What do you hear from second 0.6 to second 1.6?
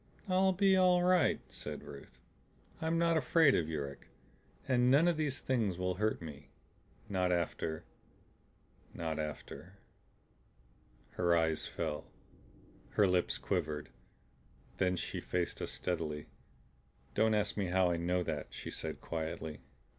all right,"